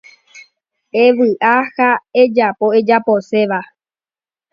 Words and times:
Evy'a 1.03 1.53
ha 1.75 1.89
ejapo 2.21 2.65
ejaposéva. 2.79 3.59